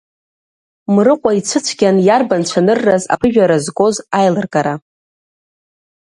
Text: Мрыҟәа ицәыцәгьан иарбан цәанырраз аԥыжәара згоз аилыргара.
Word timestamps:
Мрыҟәа 0.93 1.31
ицәыцәгьан 1.39 1.97
иарбан 2.07 2.41
цәанырраз 2.49 3.03
аԥыжәара 3.13 3.57
згоз 3.65 3.95
аилыргара. 4.17 4.73